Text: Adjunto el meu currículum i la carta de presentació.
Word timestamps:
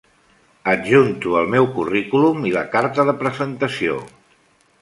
Adjunto 0.71 1.35
el 1.43 1.51
meu 1.55 1.69
currículum 1.77 2.49
i 2.53 2.57
la 2.57 2.65
carta 2.77 3.09
de 3.11 3.17
presentació. 3.23 4.01